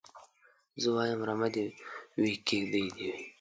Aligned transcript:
زه 0.81 0.87
وايم 0.95 1.19
رمه 1.27 1.47
دي 1.55 1.65
وي 2.21 2.33
کيږدۍ 2.47 2.85
دي 2.97 3.05
وي 3.11 3.23